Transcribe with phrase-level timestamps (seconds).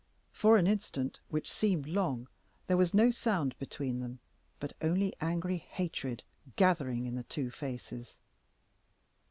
[0.31, 2.27] For an instant, which seemed long,
[2.65, 4.17] there was no sound between them,
[4.59, 6.23] but only angry hatred
[6.55, 8.17] gathering in the two faces.